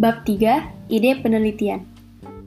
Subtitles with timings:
[0.00, 1.84] Bab 3, ide penelitian.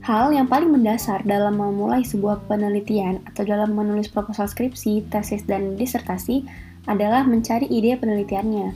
[0.00, 5.76] Hal yang paling mendasar dalam memulai sebuah penelitian atau dalam menulis proposal skripsi, tesis, dan
[5.76, 6.48] disertasi
[6.88, 8.72] adalah mencari ide penelitiannya.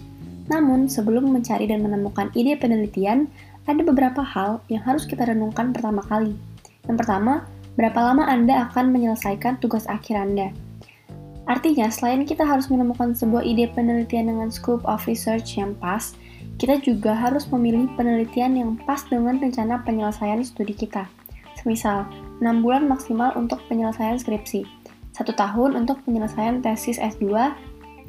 [0.52, 3.32] Namun, sebelum mencari dan menemukan ide penelitian,
[3.64, 6.36] ada beberapa hal yang harus kita renungkan pertama kali.
[6.84, 7.48] Yang pertama,
[7.80, 10.52] berapa lama Anda akan menyelesaikan tugas akhir Anda?
[11.48, 16.12] Artinya, selain kita harus menemukan sebuah ide penelitian dengan scope of research yang pas,
[16.60, 21.08] kita juga harus memilih penelitian yang pas dengan rencana penyelesaian studi kita.
[21.56, 22.04] Semisal,
[22.44, 24.68] 6 bulan maksimal untuk penyelesaian skripsi,
[25.16, 27.32] 1 tahun untuk penyelesaian tesis S2,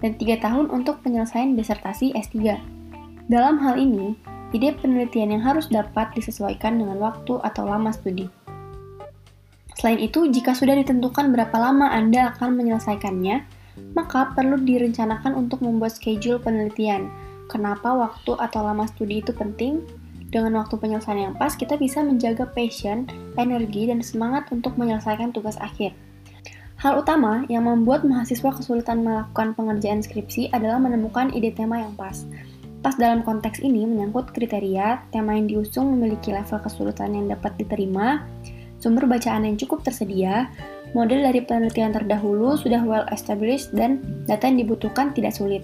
[0.04, 2.60] dan 3 tahun untuk penyelesaian disertasi S3.
[3.32, 4.20] Dalam hal ini,
[4.52, 8.28] ide penelitian yang harus dapat disesuaikan dengan waktu atau lama studi.
[9.80, 13.48] Selain itu, jika sudah ditentukan berapa lama Anda akan menyelesaikannya,
[13.96, 17.08] maka perlu direncanakan untuk membuat schedule penelitian,
[17.52, 19.84] Kenapa waktu atau lama studi itu penting?
[20.32, 23.04] Dengan waktu penyelesaian yang pas, kita bisa menjaga passion,
[23.36, 25.92] energi, dan semangat untuk menyelesaikan tugas akhir.
[26.80, 32.24] Hal utama yang membuat mahasiswa kesulitan melakukan pengerjaan skripsi adalah menemukan ide tema yang pas.
[32.80, 38.24] Pas dalam konteks ini menyangkut kriteria, tema yang diusung memiliki level kesulitan yang dapat diterima,
[38.80, 40.50] sumber bacaan yang cukup tersedia,
[40.96, 45.62] model dari penelitian terdahulu sudah well established, dan data yang dibutuhkan tidak sulit.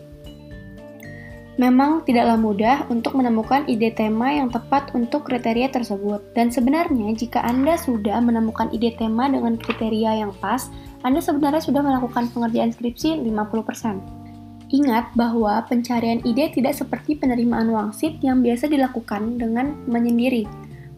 [1.58, 6.22] Memang tidaklah mudah untuk menemukan ide tema yang tepat untuk kriteria tersebut.
[6.38, 10.70] Dan sebenarnya jika Anda sudah menemukan ide tema dengan kriteria yang pas,
[11.02, 14.70] Anda sebenarnya sudah melakukan pengerjaan skripsi 50%.
[14.70, 20.46] Ingat bahwa pencarian ide tidak seperti penerimaan wangsit yang biasa dilakukan dengan menyendiri,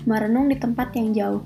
[0.03, 1.41] merenung di tempat yang jauh.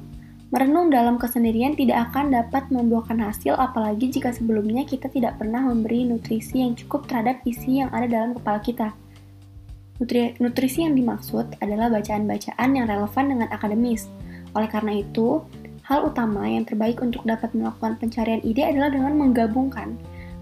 [0.49, 6.05] Merenung dalam kesendirian tidak akan dapat membuahkan hasil apalagi jika sebelumnya kita tidak pernah memberi
[6.05, 9.02] nutrisi yang cukup terhadap isi yang ada dalam kepala kita.
[10.03, 14.11] Nutri nutrisi yang dimaksud adalah bacaan-bacaan yang relevan dengan akademis.
[14.51, 15.39] Oleh karena itu,
[15.87, 19.95] hal utama yang terbaik untuk dapat melakukan pencarian ide adalah dengan menggabungkan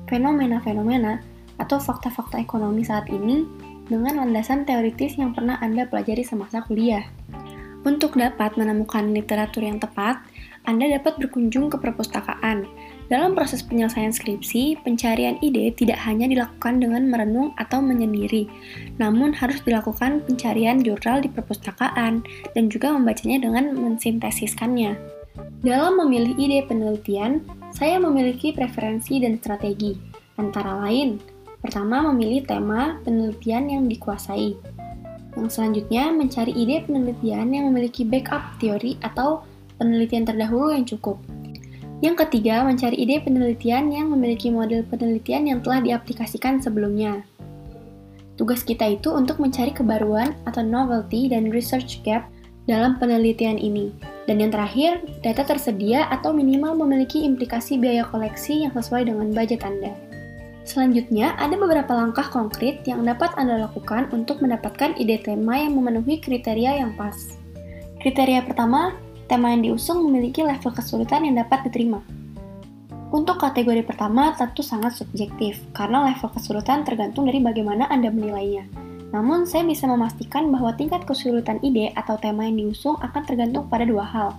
[0.09, 1.21] fenomena-fenomena
[1.61, 3.45] atau fakta-fakta ekonomi saat ini
[3.85, 7.05] dengan landasan teoritis yang pernah Anda pelajari semasa kuliah.
[7.85, 10.25] Untuk dapat menemukan literatur yang tepat,
[10.65, 12.65] Anda dapat berkunjung ke perpustakaan,
[13.11, 18.47] dalam proses penyelesaian skripsi, pencarian ide tidak hanya dilakukan dengan merenung atau menyendiri,
[19.03, 22.23] namun harus dilakukan pencarian jurnal di perpustakaan
[22.55, 24.95] dan juga membacanya dengan mensintesiskannya.
[25.59, 27.43] Dalam memilih ide penelitian,
[27.75, 29.91] saya memiliki preferensi dan strategi,
[30.39, 31.19] antara lain,
[31.59, 34.55] pertama memilih tema penelitian yang dikuasai.
[35.35, 39.43] Yang selanjutnya, mencari ide penelitian yang memiliki backup teori atau
[39.75, 41.19] penelitian terdahulu yang cukup.
[42.01, 47.21] Yang ketiga, mencari ide penelitian yang memiliki model penelitian yang telah diaplikasikan sebelumnya.
[48.41, 52.25] Tugas kita itu untuk mencari kebaruan atau novelty dan research gap
[52.65, 53.93] dalam penelitian ini.
[54.25, 59.61] Dan yang terakhir, data tersedia atau minimal memiliki implikasi biaya koleksi yang sesuai dengan budget
[59.61, 59.93] Anda.
[60.65, 66.21] Selanjutnya, ada beberapa langkah konkret yang dapat Anda lakukan untuk mendapatkan ide tema yang memenuhi
[66.21, 67.17] kriteria yang pas.
[68.01, 68.97] Kriteria pertama,
[69.31, 72.03] tema yang diusung memiliki level kesulitan yang dapat diterima.
[73.15, 78.67] Untuk kategori pertama tentu sangat subjektif, karena level kesulitan tergantung dari bagaimana Anda menilainya.
[79.15, 83.83] Namun, saya bisa memastikan bahwa tingkat kesulitan ide atau tema yang diusung akan tergantung pada
[83.83, 84.29] dua hal.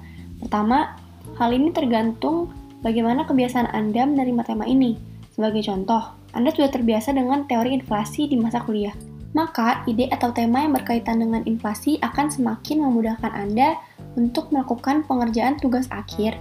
[0.40, 0.96] Pertama,
[1.36, 4.96] hal ini tergantung bagaimana kebiasaan Anda menerima tema ini.
[5.32, 8.96] Sebagai contoh, Anda sudah terbiasa dengan teori inflasi di masa kuliah.
[9.36, 13.76] Maka, ide atau tema yang berkaitan dengan inflasi akan semakin memudahkan Anda
[14.16, 16.36] untuk melakukan pengerjaan tugas akhir.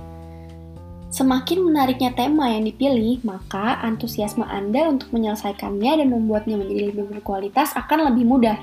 [1.11, 7.75] Semakin menariknya tema yang dipilih, maka antusiasme Anda untuk menyelesaikannya dan membuatnya menjadi lebih berkualitas
[7.75, 8.55] akan lebih mudah.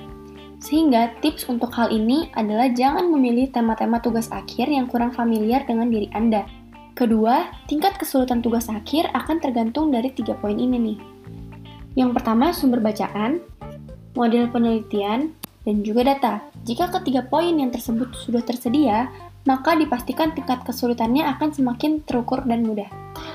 [0.59, 5.93] Sehingga tips untuk hal ini adalah jangan memilih tema-tema tugas akhir yang kurang familiar dengan
[5.93, 6.49] diri Anda.
[6.97, 10.99] Kedua, tingkat kesulitan tugas akhir akan tergantung dari tiga poin ini nih.
[12.01, 13.45] Yang pertama, sumber bacaan,
[14.17, 15.37] model penelitian,
[15.69, 16.48] dan juga data.
[16.67, 19.13] Jika ketiga poin yang tersebut sudah tersedia,
[19.49, 22.89] maka dipastikan tingkat kesulitannya akan semakin terukur dan mudah.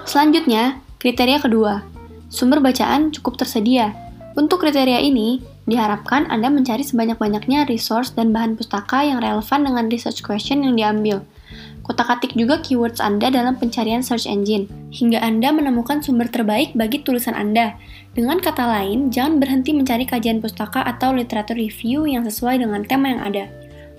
[0.05, 1.81] Selanjutnya, kriteria kedua.
[2.29, 3.93] Sumber bacaan cukup tersedia.
[4.33, 10.25] Untuk kriteria ini, diharapkan Anda mencari sebanyak-banyaknya resource dan bahan pustaka yang relevan dengan research
[10.25, 11.21] question yang diambil.
[11.83, 17.35] Kotak-atik juga keywords Anda dalam pencarian search engine, hingga Anda menemukan sumber terbaik bagi tulisan
[17.35, 17.75] Anda.
[18.15, 23.12] Dengan kata lain, jangan berhenti mencari kajian pustaka atau literatur review yang sesuai dengan tema
[23.12, 23.45] yang ada.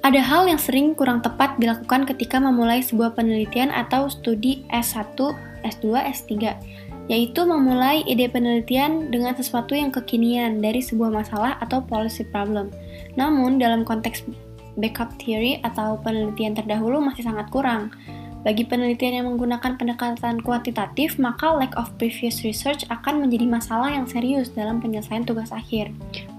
[0.04, 5.16] Ada hal yang sering kurang tepat dilakukan ketika memulai sebuah penelitian atau studi S1,
[5.64, 6.32] S2, S3,
[7.08, 12.69] yaitu memulai ide penelitian dengan sesuatu yang kekinian dari sebuah masalah atau policy problem.
[13.16, 14.25] Namun, dalam konteks
[14.76, 17.94] backup theory atau penelitian terdahulu masih sangat kurang.
[18.44, 24.04] Bagi penelitian yang menggunakan pendekatan kuantitatif, maka lack of previous research akan menjadi masalah yang
[24.04, 25.88] serius dalam penyelesaian tugas akhir.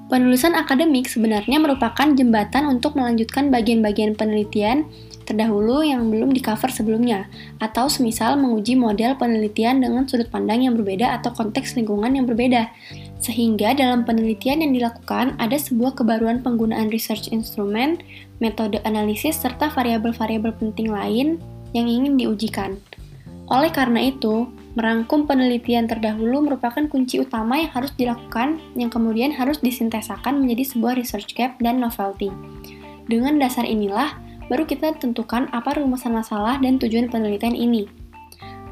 [0.06, 4.86] Penulisan akademik sebenarnya merupakan jembatan untuk melanjutkan bagian-bagian penelitian
[5.26, 7.26] terdahulu yang belum di-cover sebelumnya,
[7.58, 12.70] atau semisal menguji model penelitian dengan sudut pandang yang berbeda atau konteks lingkungan yang berbeda.
[13.18, 18.06] Sehingga dalam penelitian yang dilakukan ada sebuah kebaruan penggunaan research instrument,
[18.38, 21.42] metode analisis, serta variabel-variabel penting lain
[21.74, 22.78] yang ingin diujikan.
[23.50, 29.64] Oleh karena itu, Merangkum penelitian terdahulu merupakan kunci utama yang harus dilakukan, yang kemudian harus
[29.64, 32.28] disintesakan menjadi sebuah research gap dan novelty.
[33.08, 34.20] Dengan dasar inilah,
[34.52, 37.88] baru kita tentukan apa rumusan masalah dan tujuan penelitian ini.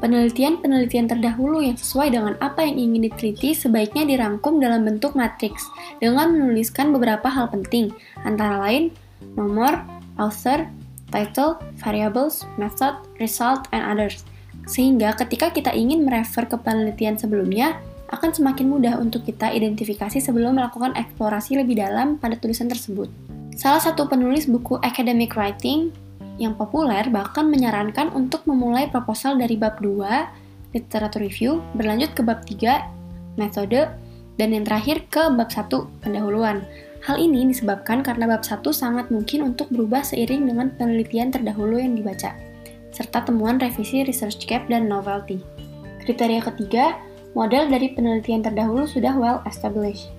[0.04, 5.64] Penelitian-penelitian terdahulu yang sesuai dengan apa yang ingin diteliti sebaiknya dirangkum dalam bentuk matriks
[6.04, 7.88] dengan menuliskan beberapa hal penting,
[8.28, 8.92] antara lain
[9.40, 9.80] nomor,
[10.20, 10.68] author,
[11.08, 14.20] title, variables, method, result, and others–
[14.64, 17.76] sehingga ketika kita ingin merefer ke penelitian sebelumnya,
[18.12, 23.10] akan semakin mudah untuk kita identifikasi sebelum melakukan eksplorasi lebih dalam pada tulisan tersebut.
[23.54, 25.90] Salah satu penulis buku academic writing
[26.38, 32.42] yang populer bahkan menyarankan untuk memulai proposal dari bab 2, literatur review, berlanjut ke bab
[32.42, 33.86] 3, metode,
[34.34, 35.70] dan yang terakhir ke bab 1,
[36.02, 36.66] pendahuluan.
[37.04, 41.94] Hal ini disebabkan karena bab 1 sangat mungkin untuk berubah seiring dengan penelitian terdahulu yang
[41.94, 42.34] dibaca
[42.94, 45.42] serta temuan revisi research gap dan novelty.
[46.06, 46.94] Kriteria ketiga,
[47.34, 50.14] model dari penelitian terdahulu sudah well established.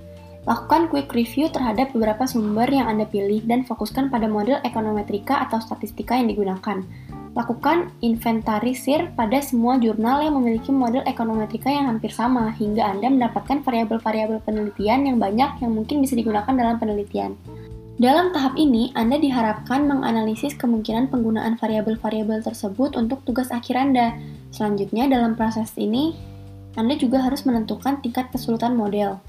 [0.45, 5.57] Lakukan quick review terhadap beberapa sumber yang Anda pilih dan fokuskan pada model ekonometrika atau
[5.57, 6.86] statistika yang digunakan.
[7.33, 13.66] Lakukan inventarisir pada semua jurnal yang memiliki model ekonometrika yang hampir sama hingga Anda mendapatkan
[13.66, 17.33] variabel-variabel penelitian yang banyak yang mungkin bisa digunakan dalam penelitian.
[17.95, 24.19] Dalam tahap ini, Anda diharapkan menganalisis kemungkinan penggunaan variabel-variabel tersebut untuk tugas akhir Anda.
[24.51, 26.12] Selanjutnya, dalam proses ini,
[26.75, 29.24] Anda juga harus menentukan tingkat kesulitan model.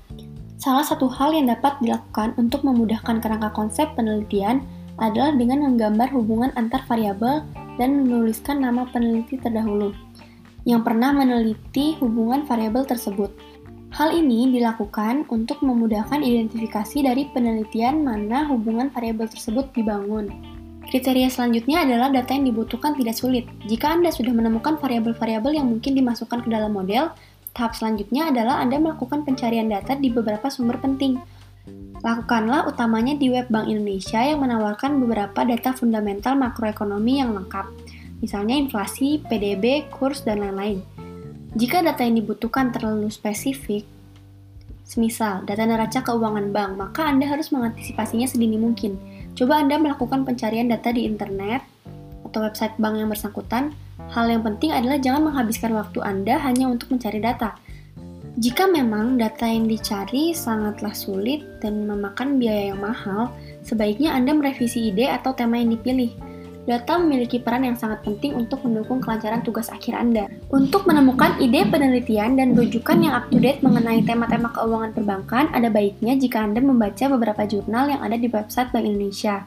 [0.58, 4.66] Salah satu hal yang dapat dilakukan untuk memudahkan kerangka konsep penelitian
[4.98, 7.46] adalah dengan menggambar hubungan antar variabel
[7.78, 9.94] dan menuliskan nama peneliti terdahulu
[10.66, 13.30] yang pernah meneliti hubungan variabel tersebut.
[13.96, 20.28] Hal ini dilakukan untuk memudahkan identifikasi dari penelitian mana hubungan variabel tersebut dibangun.
[20.84, 23.48] Kriteria selanjutnya adalah data yang dibutuhkan tidak sulit.
[23.64, 27.16] Jika Anda sudah menemukan variabel-variabel yang mungkin dimasukkan ke dalam model,
[27.56, 31.16] tahap selanjutnya adalah Anda melakukan pencarian data di beberapa sumber penting.
[32.04, 37.64] Lakukanlah utamanya di web Bank Indonesia yang menawarkan beberapa data fundamental makroekonomi yang lengkap,
[38.20, 40.84] misalnya inflasi, PDB, kurs, dan lain-lain.
[41.54, 43.86] Jika data yang dibutuhkan terlalu spesifik,
[44.82, 48.98] semisal data neraca keuangan bank, maka Anda harus mengantisipasinya sedini mungkin.
[49.36, 51.62] Coba Anda melakukan pencarian data di internet
[52.26, 53.76] atau website bank yang bersangkutan.
[54.10, 57.54] Hal yang penting adalah jangan menghabiskan waktu Anda hanya untuk mencari data.
[58.36, 63.32] Jika memang data yang dicari sangatlah sulit dan memakan biaya yang mahal,
[63.64, 66.12] sebaiknya Anda merevisi ide atau tema yang dipilih
[66.66, 70.26] data memiliki peran yang sangat penting untuk mendukung kelancaran tugas akhir Anda.
[70.50, 75.70] Untuk menemukan ide penelitian dan rujukan yang up to date mengenai tema-tema keuangan perbankan, ada
[75.70, 79.46] baiknya jika Anda membaca beberapa jurnal yang ada di website Bank Indonesia.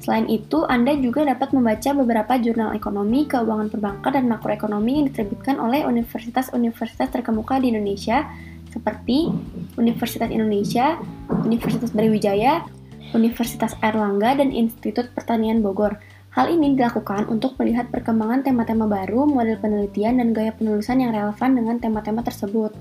[0.00, 5.60] Selain itu, Anda juga dapat membaca beberapa jurnal ekonomi, keuangan perbankan, dan makroekonomi yang diterbitkan
[5.60, 8.24] oleh universitas-universitas terkemuka di Indonesia
[8.76, 9.32] seperti
[9.80, 11.00] Universitas Indonesia,
[11.48, 12.68] Universitas Brawijaya,
[13.16, 15.96] Universitas Airlangga, dan Institut Pertanian Bogor.
[16.36, 21.56] Hal ini dilakukan untuk melihat perkembangan tema-tema baru, model penelitian, dan gaya penulisan yang relevan
[21.56, 22.76] dengan tema-tema tersebut.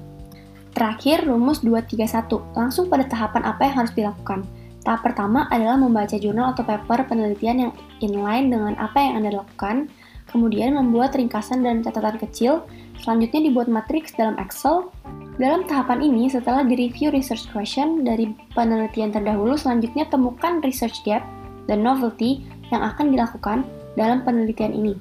[0.75, 2.43] Terakhir, rumus 231.
[2.51, 4.43] Langsung pada tahapan apa yang harus dilakukan.
[4.83, 7.71] Tahap pertama adalah membaca jurnal atau paper penelitian yang
[8.03, 9.87] inline dengan apa yang Anda lakukan,
[10.27, 12.67] kemudian membuat ringkasan dan catatan kecil,
[12.99, 14.91] selanjutnya dibuat matriks dalam Excel.
[15.39, 21.23] Dalam tahapan ini, setelah direview research question dari penelitian terdahulu, selanjutnya temukan research gap
[21.65, 23.65] dan novelty yang akan dilakukan
[23.99, 24.93] dalam penelitian ini.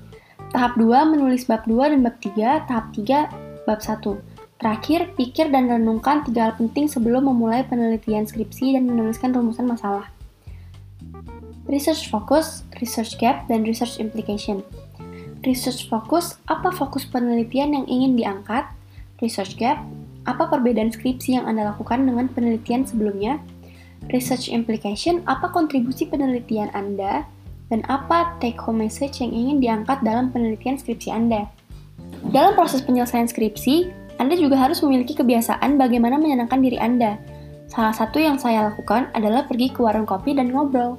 [0.55, 3.27] Tahap 2 menulis bab 2 dan bab 3, tahap 3
[3.67, 4.35] bab 1.
[4.65, 10.09] Terakhir, pikir dan renungkan tiga hal penting sebelum memulai penelitian skripsi dan menuliskan rumusan masalah.
[11.69, 14.65] Research focus, research gap, dan research implication.
[15.45, 18.65] Research focus, apa fokus penelitian yang ingin diangkat?
[19.21, 19.85] Research gap,
[20.25, 23.43] apa perbedaan skripsi yang Anda lakukan dengan penelitian sebelumnya?
[24.09, 27.29] Research implication, apa kontribusi penelitian Anda
[27.75, 31.51] dan apa take home message yang ingin diangkat dalam penelitian skripsi Anda.
[32.31, 33.91] Dalam proses penyelesaian skripsi,
[34.23, 37.19] Anda juga harus memiliki kebiasaan bagaimana menyenangkan diri Anda.
[37.67, 40.95] Salah satu yang saya lakukan adalah pergi ke warung kopi dan ngobrol.